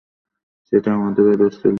[0.73, 1.69] সেটা আমারই দোষ ছিল।